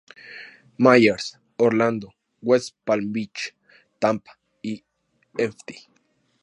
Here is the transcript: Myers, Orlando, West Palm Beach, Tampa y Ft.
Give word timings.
Myers, 0.79 1.37
Orlando, 1.59 2.11
West 2.41 2.73
Palm 2.83 3.11
Beach, 3.11 3.53
Tampa 3.99 4.35
y 4.63 4.83
Ft. 5.37 5.71